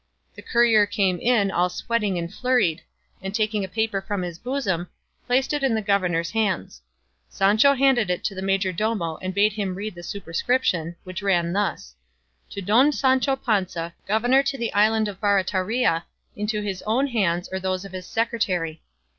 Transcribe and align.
The 0.33 0.41
courier 0.41 0.87
came 0.87 1.19
in 1.19 1.51
all 1.51 1.69
sweating 1.69 2.17
and 2.17 2.33
flurried, 2.33 2.81
and 3.21 3.35
taking 3.35 3.63
a 3.63 3.67
paper 3.67 4.01
from 4.01 4.23
his 4.23 4.39
bosom, 4.39 4.89
placed 5.27 5.53
it 5.53 5.61
in 5.61 5.75
the 5.75 5.81
governor's 5.83 6.31
hands. 6.31 6.81
Sancho 7.29 7.75
handed 7.75 8.09
it 8.09 8.23
to 8.23 8.33
the 8.33 8.41
majordomo 8.41 9.17
and 9.21 9.31
bade 9.31 9.53
him 9.53 9.75
read 9.75 9.93
the 9.93 10.01
superscription, 10.01 10.95
which 11.03 11.21
ran 11.21 11.53
thus: 11.53 11.93
To 12.49 12.63
Don 12.63 12.91
Sancho 12.91 13.35
Panza, 13.35 13.93
Governor 14.07 14.39
of 14.39 14.49
the 14.57 14.73
Island 14.73 15.07
of 15.07 15.19
Barataria, 15.21 16.05
into 16.35 16.63
his 16.63 16.81
own 16.87 17.05
hands 17.05 17.47
or 17.51 17.59
those 17.59 17.85
of 17.85 17.91
his 17.91 18.07
secretary. 18.07 18.81